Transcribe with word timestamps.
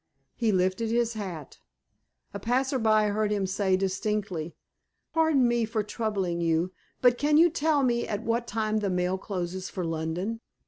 He 0.33 0.51
lifted 0.51 0.89
his 0.89 1.13
hat. 1.13 1.59
A 2.33 2.39
passer 2.39 2.79
by 2.79 3.09
heard 3.09 3.29
him 3.29 3.45
say 3.45 3.77
distinctly: 3.77 4.55
"Pardon 5.13 5.47
me 5.47 5.63
for 5.63 5.83
troubling 5.83 6.41
you, 6.41 6.71
but 7.03 7.19
can 7.19 7.37
you 7.37 7.51
tell 7.51 7.83
me 7.83 8.07
at 8.07 8.23
what 8.23 8.47
time 8.47 8.77
the 8.77 8.89
mail 8.89 9.19
closes 9.19 9.69
for 9.69 9.85
London?" 9.85 10.39